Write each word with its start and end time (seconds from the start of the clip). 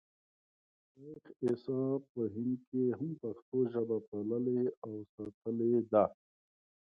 شېخ 0.91 1.23
عیسي 1.43 1.81
په 2.11 2.21
هند 2.33 2.41
کښي 2.61 2.83
هم 2.99 3.09
پښتو 3.21 3.57
ژبه 3.71 3.97
پاللـې 4.07 4.59
او 4.85 4.93
ساتلې 5.13 5.73
ده. 5.91 6.03